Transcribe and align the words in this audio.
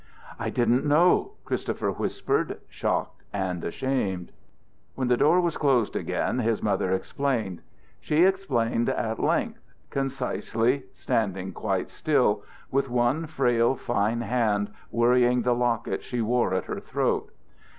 "I 0.39 0.49
didn't 0.49 0.83
know!" 0.83 1.33
Christopher 1.45 1.91
whispered, 1.91 2.59
shocked, 2.69 3.21
and 3.31 3.71
shamed. 3.71 4.31
When 4.95 5.09
the 5.09 5.15
door 5.15 5.39
was 5.39 5.57
closed 5.57 5.95
again 5.95 6.39
his 6.39 6.63
mother 6.63 6.91
explained. 6.91 7.61
She 7.99 8.23
explained 8.23 8.89
at 8.89 9.19
length, 9.19 9.61
concisely, 9.91 10.85
standing 10.95 11.53
quite 11.53 11.91
still, 11.91 12.41
with 12.71 12.89
one 12.89 13.27
frail, 13.27 13.75
fine 13.75 14.21
hand 14.21 14.71
worrying 14.89 15.43
the 15.43 15.53
locket 15.53 16.01
she 16.01 16.19
wore 16.19 16.55
at 16.55 16.65
her 16.65 16.79
throat. 16.79 17.31